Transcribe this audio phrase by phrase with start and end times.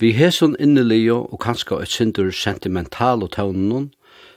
[0.00, 3.88] Vi hesson innelio og kanska et sindur sentimental og tøvnen,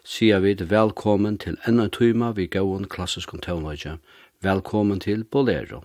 [0.04, 4.00] sier vi velkommen til enda tøyma vi gauon klassisk tøvnøyja.
[4.42, 5.84] Velkommen til Bolero.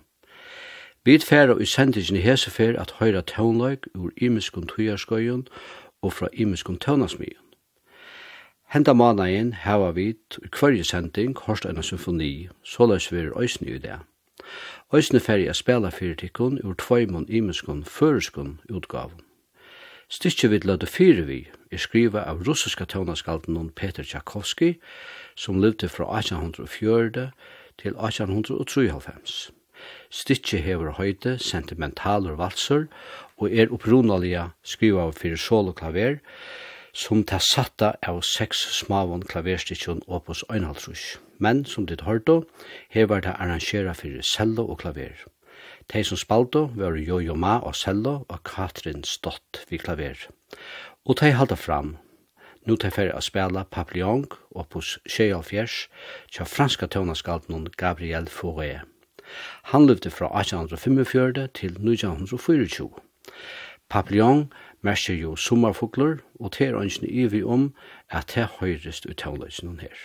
[1.05, 5.45] Vi færa i sendingen i hesefer at høyra tøvnløyk ur imiskun tøyarskøyen
[6.01, 7.45] og fra imiskun tøvnasmyen.
[8.73, 13.77] Henda managen hava vi i kvarje sending hårst enn symfoni, såleis vi er òsne i
[13.77, 14.01] det.
[14.89, 19.26] Òsne færg a spela fyrir tikkun ur tvøymon imiskun føreskun utgavun.
[20.09, 21.41] Stykket vi lødde fire vi
[21.71, 24.77] er skriva av russiska tøvnaskalden Peter Tchaikovsky,
[25.35, 27.31] som levde fra 1804
[27.77, 29.51] til 1893.
[30.09, 32.87] Stykket hever høyde, sentimentaler valser,
[33.37, 36.21] og er opprunalige skriva av fire sol og klaver,
[36.95, 41.17] som ta satta av seks smavon klaverstykken opus 1,5.
[41.37, 42.45] Men, som ditt hørte,
[42.89, 45.27] hever det arrangera fire cello og klaver.
[45.87, 50.27] Tei som spaldo var Jojo Ma og Sello og Katrin Stott vi klaver.
[51.05, 51.93] Og tei halda fram.
[52.67, 55.87] Nu tei fer a spela Papillon opus 74
[56.27, 58.81] tja franska tøvnaskalten Gabriel Fauré.
[59.71, 62.91] Han levde fra 1845 til 1924.
[63.89, 67.73] Papillon merker jo sommerfugler, og ter ønskene ivi om
[68.09, 69.95] at det høyrest ut tøvnløsene her.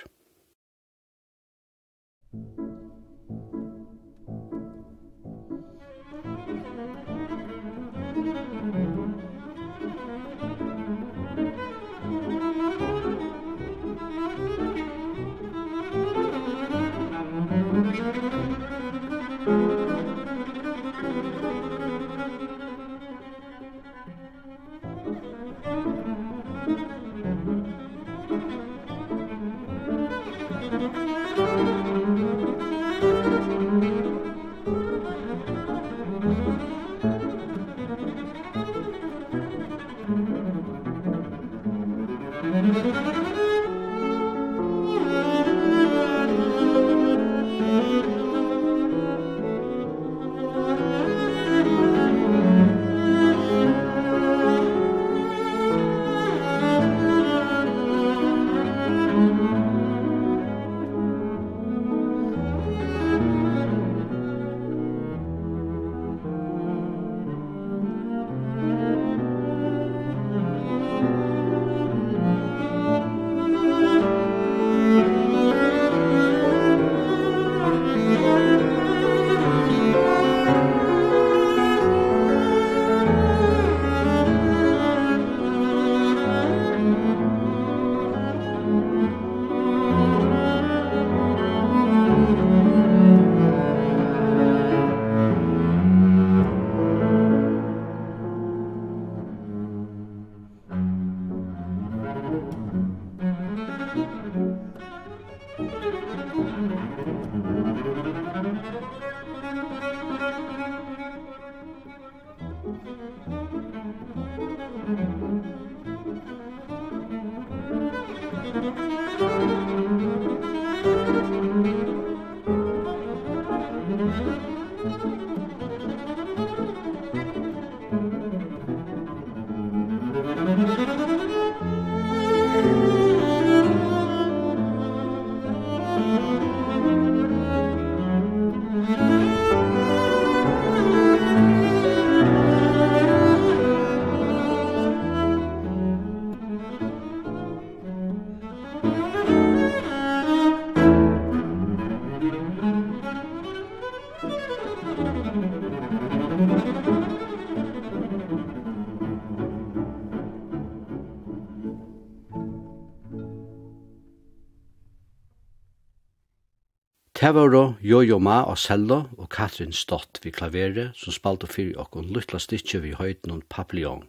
[167.23, 172.41] Tævaro, Jojo Ma og Sello og Katrin Stott vi klaveret som spalte fyrir okkon luttla
[172.43, 174.09] stikje vi høyden og papillon,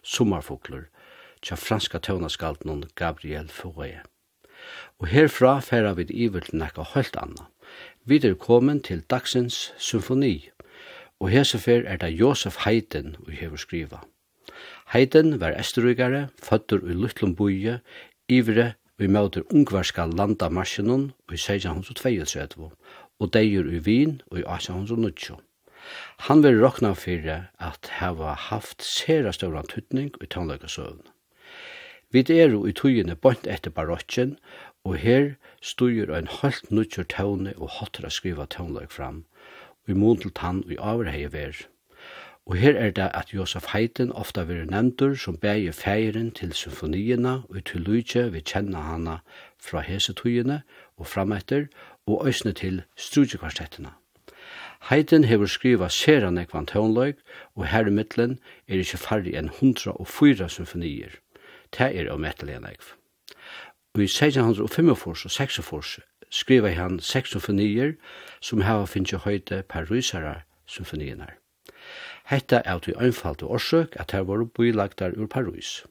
[0.00, 0.86] sommerfugler,
[1.44, 4.00] tja franska tøvnaskalten Gabriel Fouet.
[4.96, 7.50] Og herfra færa vi iver til nekka høylt anna.
[8.08, 10.48] Vi er kommet til dagsens symfoni,
[11.20, 14.00] og hesefer er det Josef Heiden vi hever skriva.
[14.94, 17.80] Heiden var esterugare, føtter i Lutlumbuie,
[18.28, 22.70] ivre vi møter ungvarska landamarsinon i 1632,
[23.20, 25.40] og deir i Wien i 1890.
[26.28, 31.02] Han vil råkna fyrir at hava haft sera større antutning i tannløkasøvn.
[32.14, 34.38] Vi er i tøyene bort etter barokken,
[34.84, 39.24] og her styrir ein halvt nutjur tøvne og hotra skriva tøvnløk fram,
[39.84, 41.66] og i mån til tann og i overheie verre.
[42.46, 47.38] Og her er det at Josef Haydn ofta vil nevndur som bægir feiren til symfoniina
[47.48, 49.16] og til lydje vi kjenna hana
[49.58, 50.62] fra hesetugene
[50.96, 51.66] og frametter
[52.06, 53.94] og òsne til strujekvartettina.
[54.80, 57.14] Haydn hever skriva sera nekvan tónløg
[57.56, 58.38] og her i middelen
[58.68, 61.14] er ikkje farri enn 104 symfonier.
[61.72, 62.90] Det er om etterlega nekv.
[63.94, 67.96] Og i 1605 og 1646 skriva han seks symfonier
[68.40, 71.38] som hava finnje høyde per rysara symfoniernar.
[72.24, 75.84] Hetta er til einfalt og orsøk at her var bylagtar ur Paris.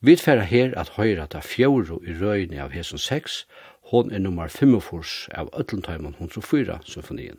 [0.00, 3.46] Vi færa her at høyra ta fjóru i røyni av hesson 6,
[3.92, 7.38] hon er nummer 45 av Øtlundheimen 104 symfonien.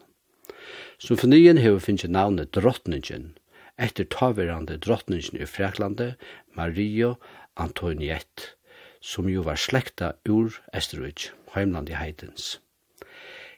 [0.99, 3.33] Symfonien hever finnje navnet Drottningen,
[3.77, 6.13] etter taverande Drottningen i Freklande,
[6.55, 7.15] Mario
[7.57, 8.55] Antoniette,
[9.01, 12.61] som jo var slekta ur Esterwich, heimland i Heidens.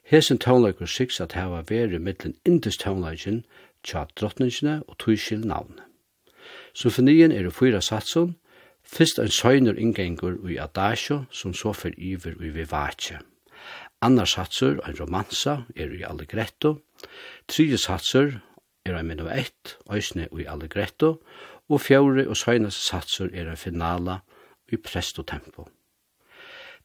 [0.05, 3.43] Hesen tónleikur siks at hava veri mittlen indus tónleikin
[3.85, 5.79] tja drottningene og tøyskil navn.
[6.73, 8.35] Symfonien er i fyra satsun,
[8.83, 13.21] fyrst ein søgner inngengur i adasjo som så fyr iver i Vivace.
[14.01, 16.75] Annar satsur, ein romansa, er i Allegretto.
[17.47, 18.41] Tredje satsur
[18.85, 21.21] er ein ett òsne i Allegretto.
[21.69, 24.19] Og fjore og søgnes satsur er ein finala
[24.71, 25.67] i presto tempo.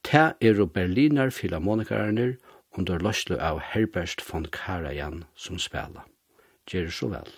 [0.02, 2.36] Ta er og Berliner filharmonikarerne
[2.78, 6.09] under løslu av Herbert von Karajan som spela.
[6.70, 7.30] Gjør så vel.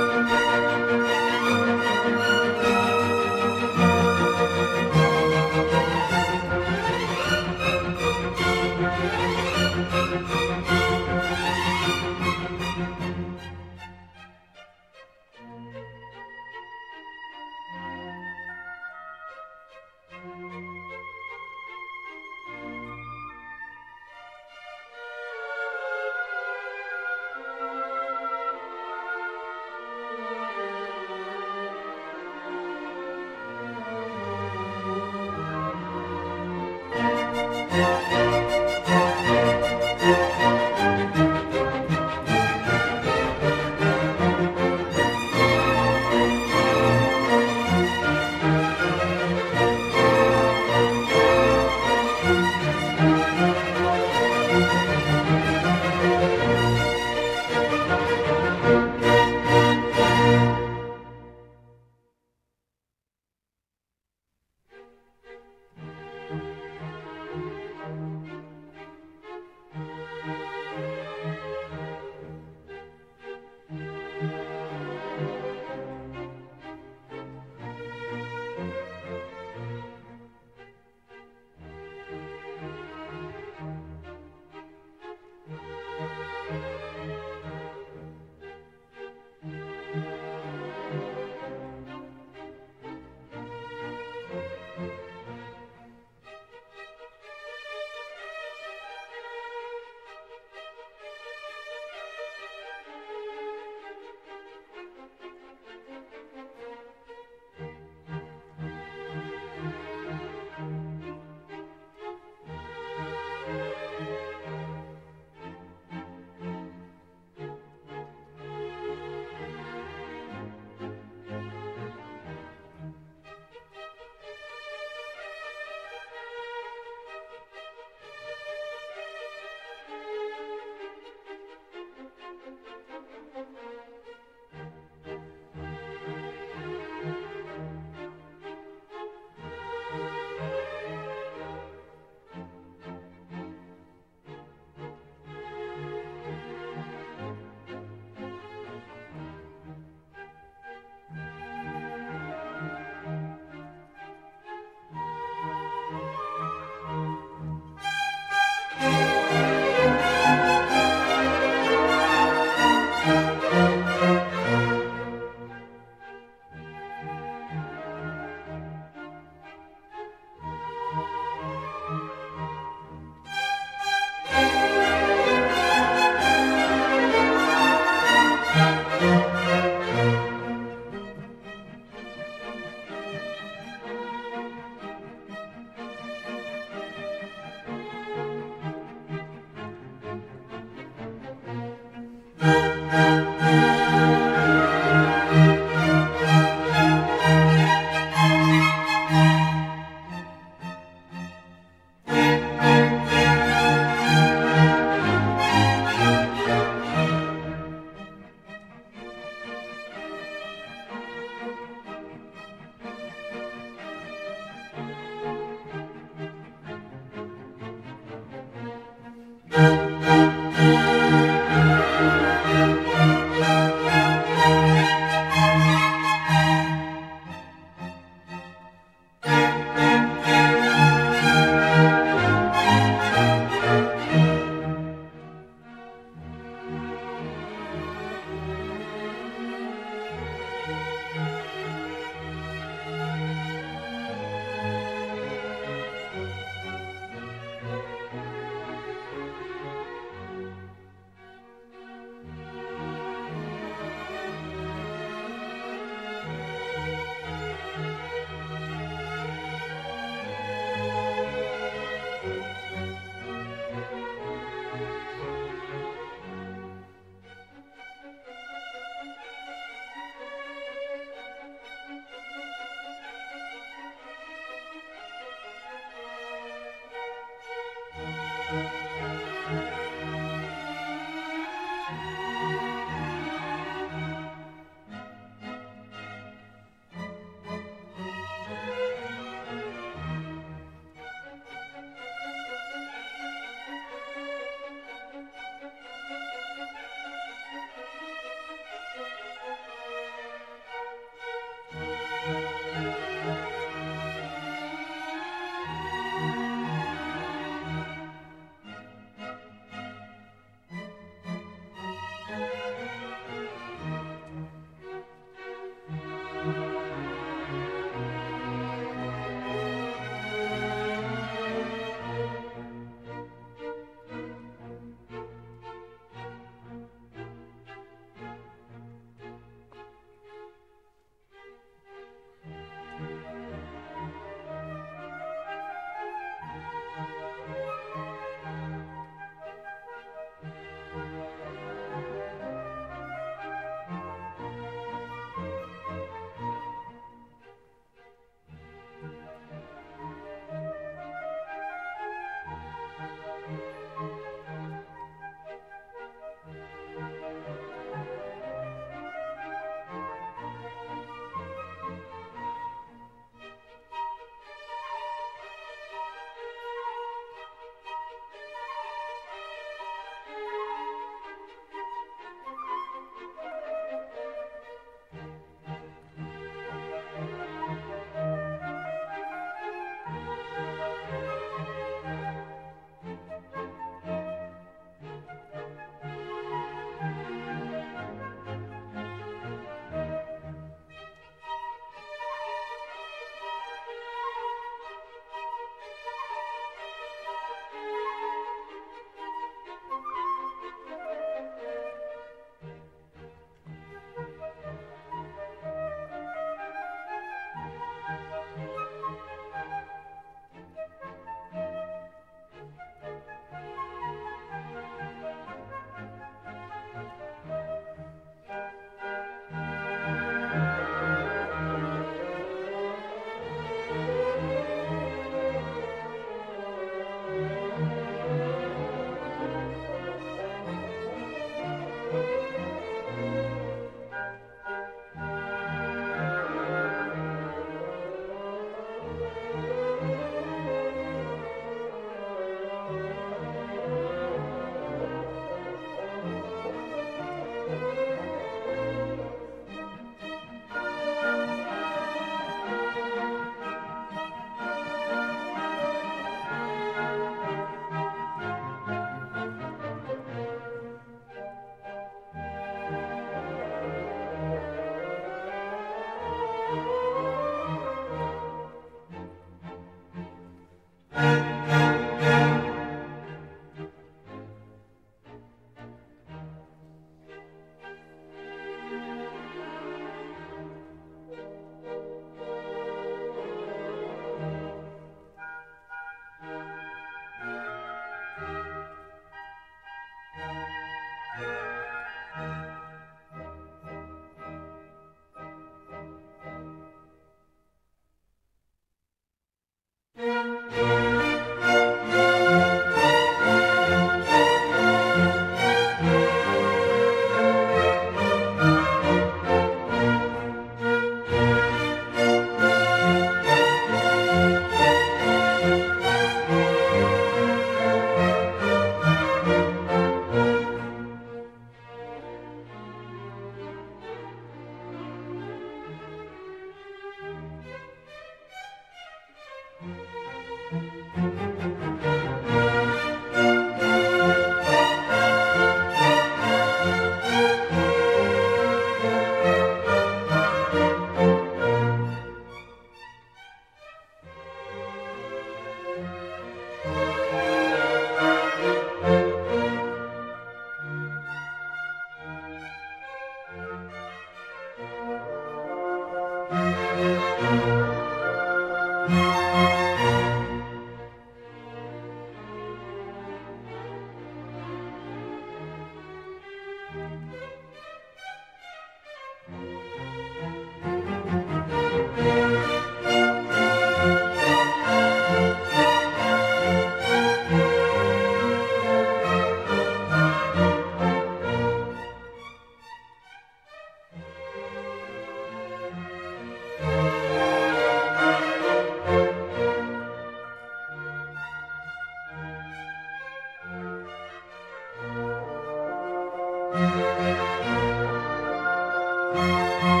[599.41, 600.00] Musik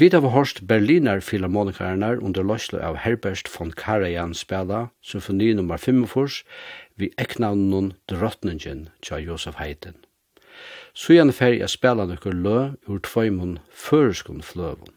[0.00, 6.44] Vi har hørt Berliner Philharmonikarnar under løslo av Herbert von Karajan spela symfoni nummer 45
[6.96, 9.98] vi eknavnen drottningen tja Josef Haydn.
[10.94, 12.54] Sujan ferie jeg spela nokkur lø
[12.88, 14.94] ur tvøymon føreskon fløvun.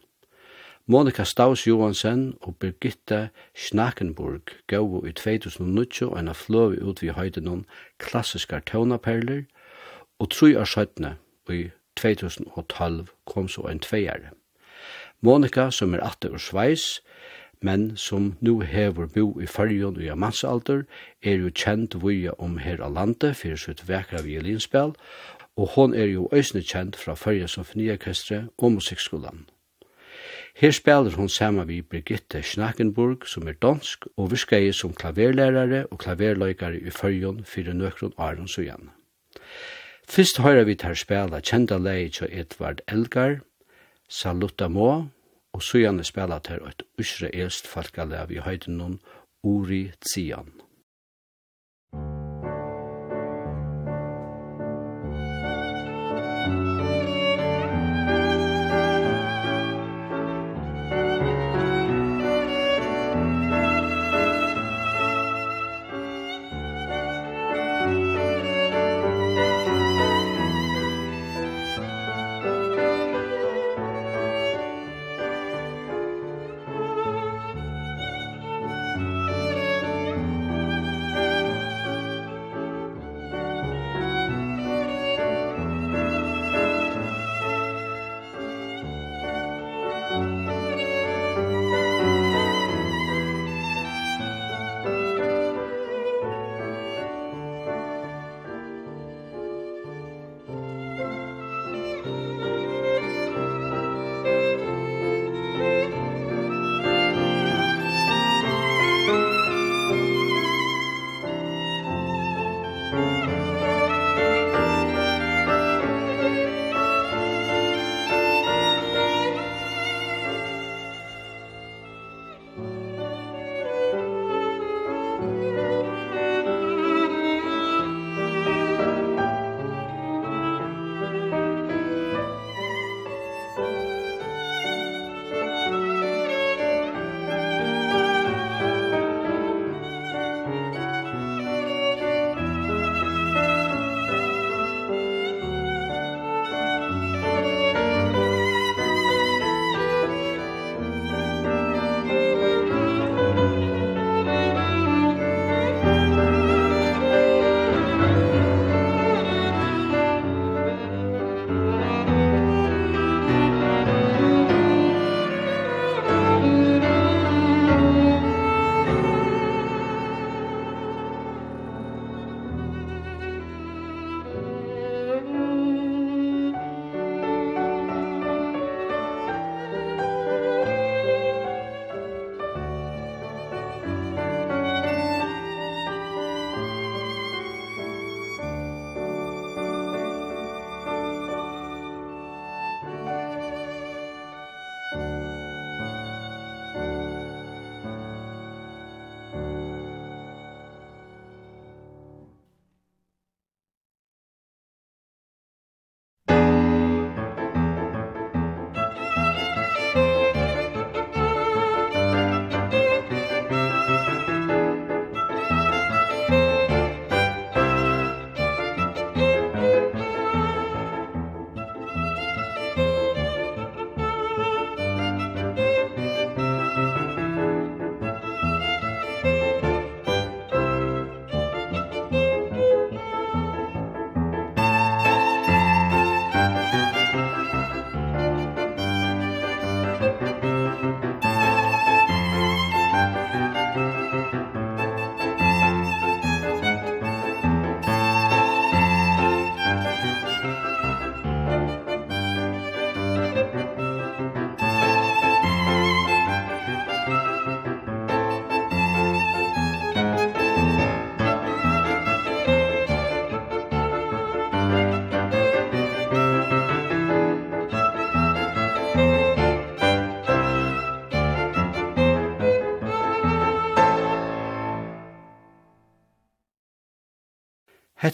[0.86, 7.44] Monika Staus Johansen og Birgitte Schnakenburg gav i 2009 og en fløv ut vi høyde
[7.44, 7.66] noen
[7.98, 9.44] klassiske tøvnaperler,
[10.18, 11.18] og tru av skjøttene
[11.52, 11.68] i
[12.00, 14.32] 2012 kom så en tveiere.
[15.24, 17.00] Monika, som er atter og sveis,
[17.64, 20.82] men som nu hever bo i fyrjon og i mansalder,
[21.22, 24.92] er jo kjent via om her av landet for sitt vekra violinspel,
[25.56, 29.46] og hon er jo øysne kjent fra Fyrja symfoniakestre og Musikkskolan.
[30.54, 35.98] Her spelar hon sama vi Brigitte Schnackenburg, som er dansk, og virskei som klaverlærare og
[35.98, 38.90] klaverløykare i Fyrjon fyrir nøkron Aronsøyan.
[40.08, 43.40] Fyrst høyra vi tar spela kjenda leie til Edvard Elgar,
[44.08, 45.04] Salutamo,
[45.54, 48.98] og søgjane spela til et israelst falkalev i høyden
[49.44, 50.63] Uri Tzian.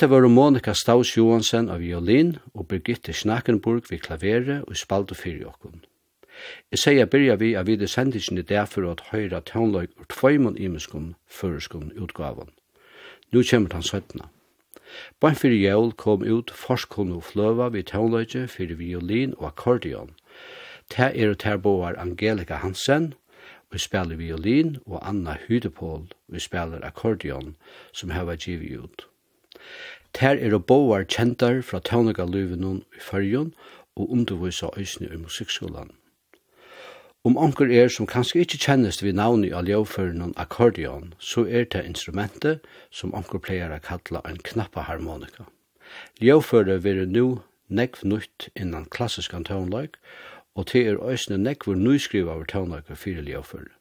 [0.00, 5.50] Hetta var Monika Staus Johansen av violin og Birgitte Schnakenburg við klavere og spaltu fyrir
[5.50, 5.82] okkum.
[6.72, 10.56] Jeg sier byrja vi av vide sendingen i dag for at høyra tøvnløyk og tvøymon
[10.56, 12.48] imenskum føreskum utgavan.
[13.28, 14.30] Nu kommer han søttena.
[15.20, 20.16] Bøyn fyrir jævl kom ut forskon og fløva við tøvnløyke fyrir violin og akkordeon.
[20.88, 23.12] Ta er og terboar Angelika Hansen,
[23.68, 27.58] vi spelar violin og Anna Hydepol, vi spelar akkordeon,
[27.92, 29.09] som hava givet ut.
[30.12, 33.54] Ter er og boar kjentar fra tøvnagaluvinon i fyrjon
[33.96, 35.90] og undervisa øysni i musikkskolan.
[37.24, 41.82] Om anker er som kanskje ikkje kjennest vi navni av ljøvføren akkordeon, så er det
[41.84, 45.44] instrumentet som anker pleier å kalla en knappa harmonika.
[46.24, 47.26] Ljøvfører vil nu
[47.68, 49.98] nekv nytt innan klassisk tøvnlag,
[50.56, 53.76] og til er øysne nekvur nyskriva over tøvnlag og fire ljøvfører.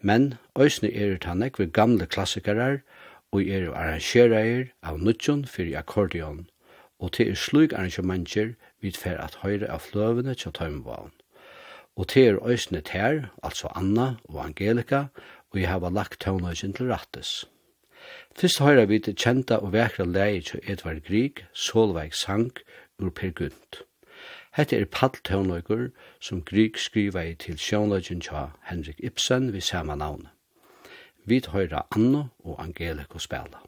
[0.00, 2.80] Men øysne er det nekv gamle klassikarar,
[3.32, 6.46] og er arrangerair av nutjon fyrir akkordeon,
[6.98, 11.12] og til er slug arrangementer vid fer at høyre av fløvene til tøymvalen.
[11.98, 15.06] Og til er òsne ter, altså Anna og Angelica,
[15.50, 17.44] og jeg har lagt tøvnøysen til rattes.
[18.38, 22.62] Fyrst høyre vi til kjenta og vekra leie til Edvard Grieg, Solveig Sank,
[22.98, 23.82] ur Per Gunt.
[24.56, 25.88] Hette er palltøvnøyker
[26.20, 30.37] som Grieg skriva i til sjøvnøysen til Henrik Ibsen vi samme navnet.
[31.28, 33.60] Vi høyra Anno og Angelico spela.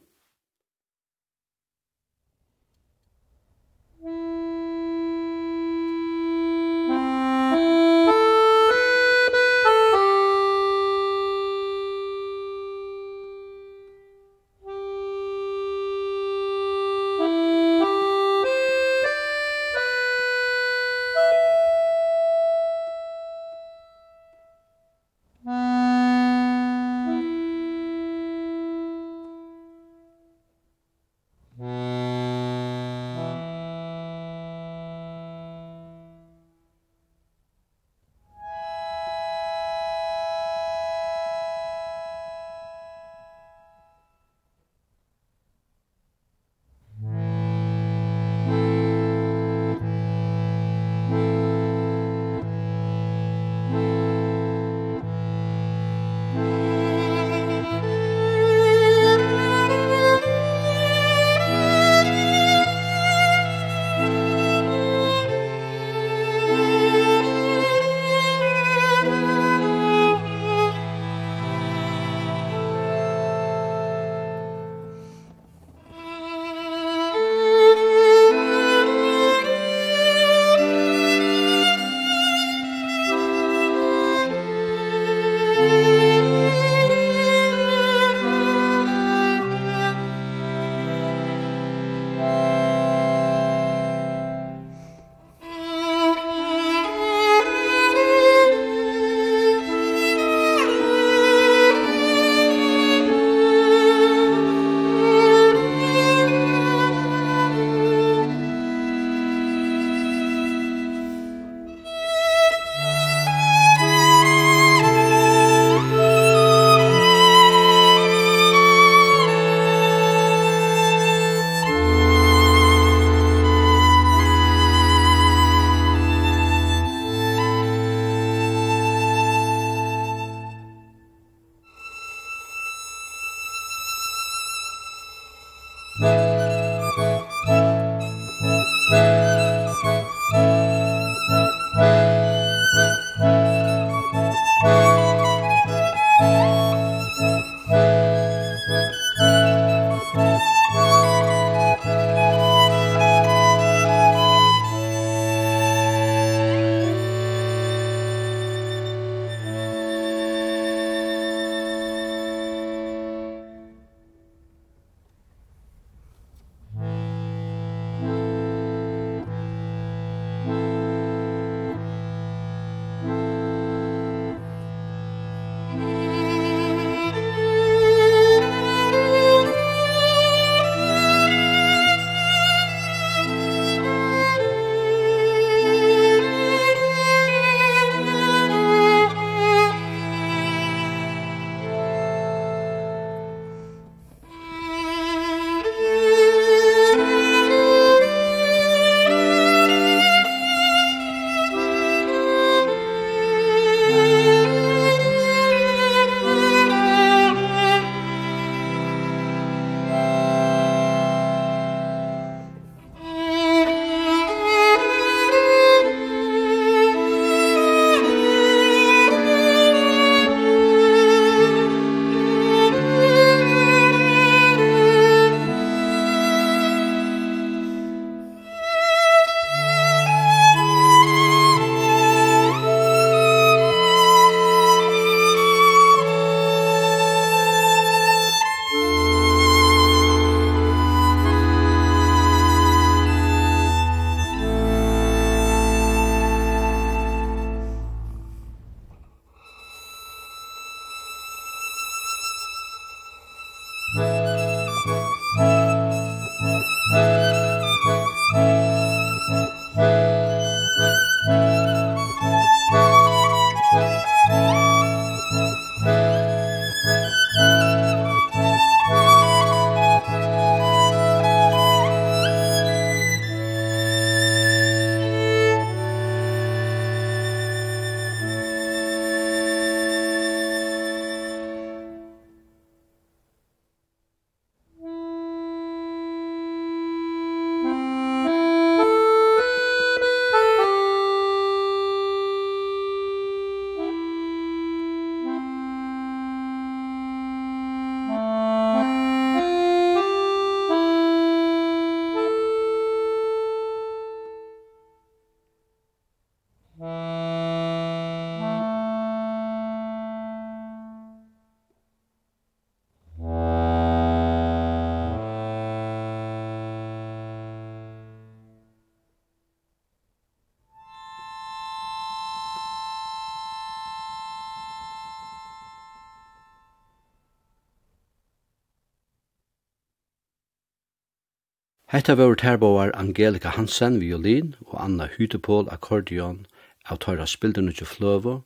[331.91, 336.45] Hetta var terboar Angelika Hansen violin og Anna Hytepol akkordeon
[336.87, 338.37] av tøyra spildene til fløvo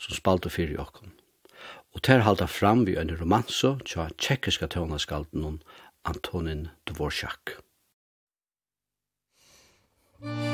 [0.00, 1.12] som spalte fyrir okkon.
[1.92, 5.60] Og ter halda fram vi en romanso tja tjekkiska tøvnaskalten
[6.08, 7.58] Antonin Dvorak.
[10.24, 10.53] Musik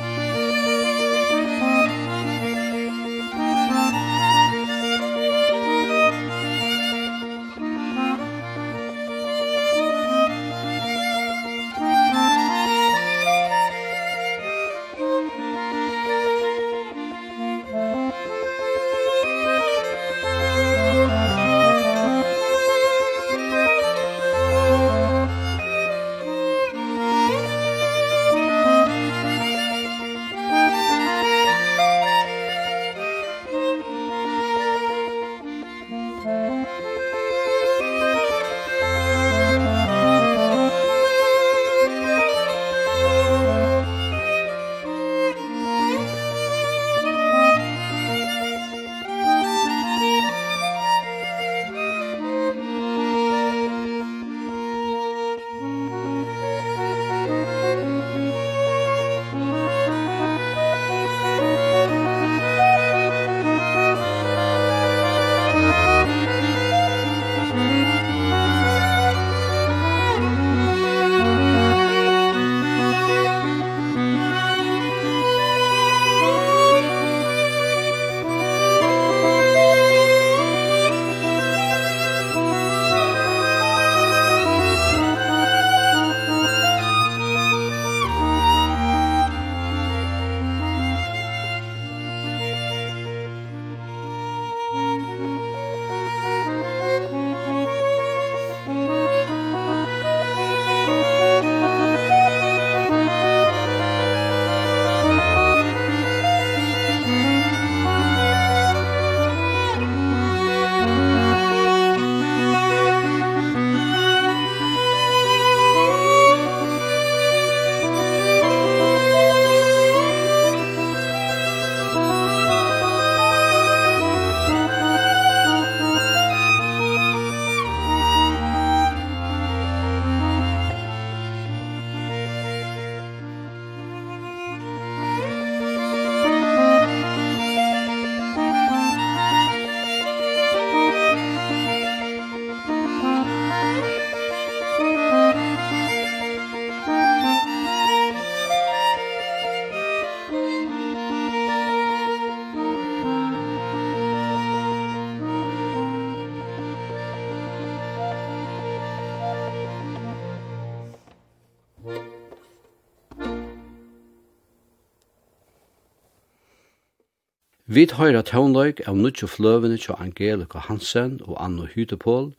[167.70, 172.32] Vi høyra tøvnløyk av nutjo fløvene til Angelika Hansen og Anno Hydepol,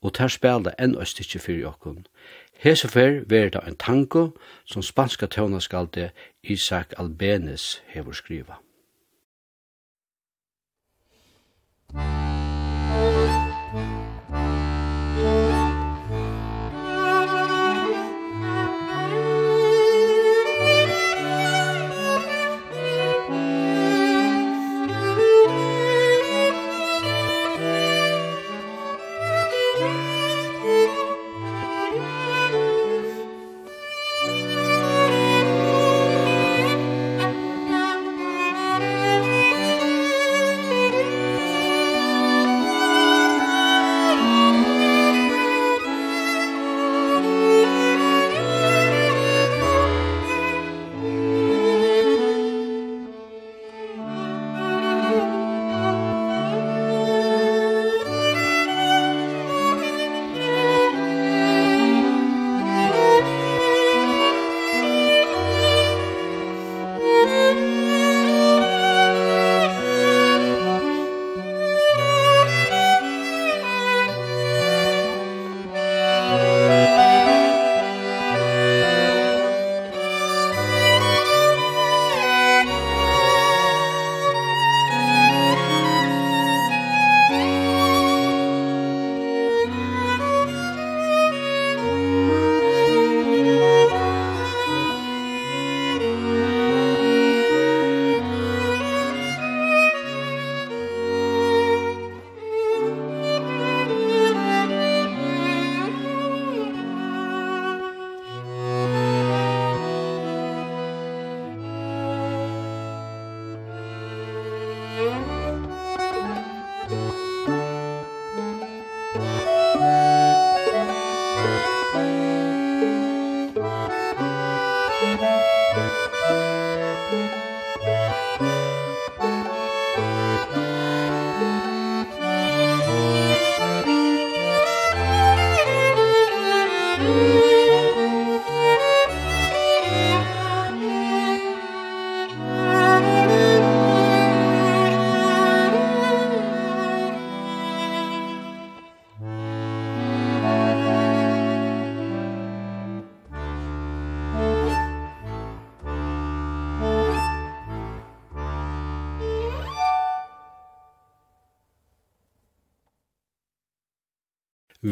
[0.00, 2.06] og ter spela enn østikje fyrir jokken.
[2.64, 4.22] Hesefer ver det en tango
[4.64, 6.08] som spanska tånaskalde
[6.42, 8.56] Isaac Albenes hever skriva.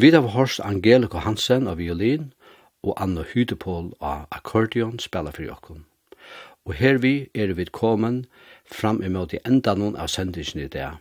[0.00, 2.28] Vi har hørt Angelica Hansen av violin
[2.86, 5.80] og Anna Hydepol av akkordeon spela for jokken.
[6.66, 8.28] Og her vi er vi kommet
[8.70, 10.92] fram imot i enda noen av sendingen i det.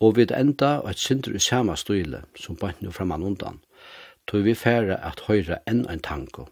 [0.00, 3.60] Og vi enda og et synder i samme stile som bant nå fram undan,
[4.26, 6.48] tog vi færre at høyre enn en tanko.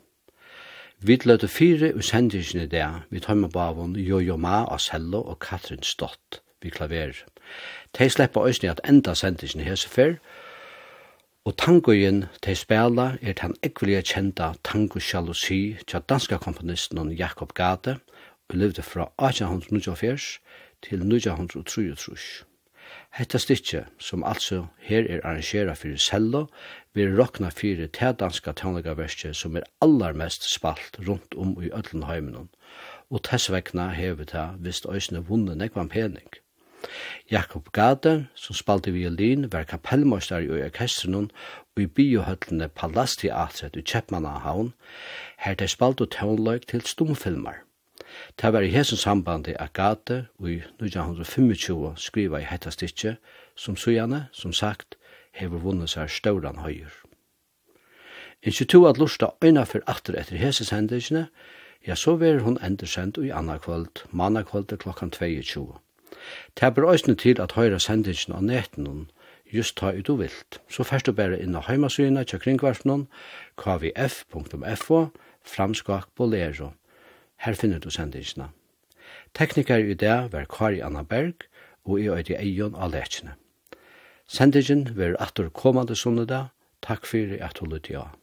[1.00, 5.24] Vi løte fire og sendingen i det, vi tar med bavon Jojo Ma av Sello
[5.24, 7.24] og Katrin Stott vi klaver.
[7.98, 10.41] De slipper øyne at enda sendingen hese før, og
[11.44, 17.96] Og tangoen til spela er den ekvelige kjenta Tango Jalousi tja danska komponisten Jakob Gade
[18.48, 20.38] og levde fra 1894
[20.82, 22.46] til 1933.
[23.18, 26.46] Hetta stikje, som altså her er arrangera fyrir cello,
[26.94, 32.48] vil rokna fyrir te danska tjónleikaverskje som er allarmest spalt rundt om i Ødlenheimenon,
[33.10, 36.41] og tess vegna hevet ta vist òsne vunne nekvan pening.
[37.30, 41.30] Jakob Gade, som spalte violin, var kapellmøster i orkestren
[41.76, 44.72] og i biohøttene Palastiatret i Kjeppmannahavn,
[45.38, 47.62] her de spalte tøvnløyk til stumfilmer.
[48.40, 53.16] Det var i hesen sambandi at Gade og i 1925 skriva i hetta stikje,
[53.56, 54.96] som sujane, som sagt,
[55.32, 56.92] hever vunnet seg stauran høyur.
[58.42, 61.28] Ikke to at lusta øyna for atter etter heses hendelsene,
[61.86, 65.78] ja, så ver hun endersendt i anna kvöld, manna kvöld klokkan 22.
[66.54, 69.10] Det er òsne til at høyre sendingen av netten
[69.52, 70.60] just ta ut og vilt.
[70.68, 73.06] Så først du bare inn av heimasyna til kringvarsnen
[73.60, 75.00] kvf.fo
[75.44, 76.72] framskak bolero.
[77.36, 78.48] Her finner du sendingene.
[79.34, 81.48] Tekniker i det var Kari Anna Berg
[81.84, 83.34] og i øyde Eion av Lechene.
[84.26, 86.52] Sendingen var atter kommande sunnedag.
[86.82, 88.21] Takk for at du lytte av.